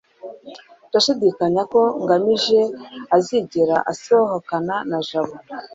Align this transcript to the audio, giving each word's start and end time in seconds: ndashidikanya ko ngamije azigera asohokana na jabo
ndashidikanya 0.87 1.61
ko 1.71 1.81
ngamije 2.01 2.61
azigera 3.15 3.77
asohokana 3.91 4.75
na 4.89 4.99
jabo 5.07 5.35